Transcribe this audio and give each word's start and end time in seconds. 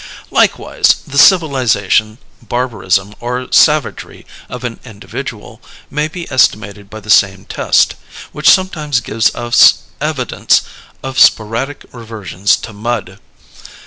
Likewise, 0.31 1.03
the 1.05 1.19
civilization, 1.19 2.17
barbarism, 2.41 3.13
or 3.19 3.51
savagery 3.51 4.25
of 4.49 4.63
an 4.63 4.79
individual 4.83 5.61
may 5.91 6.07
be 6.07 6.27
estimated 6.31 6.89
by 6.89 6.99
the 6.99 7.11
same 7.11 7.45
test, 7.45 7.93
which 8.31 8.49
sometimes 8.49 8.99
gives 8.99 9.29
us 9.35 9.83
evidence 10.01 10.63
of 11.03 11.19
sporadic 11.19 11.85
reversions 11.91 12.57
to 12.57 12.73
mud. 12.73 13.19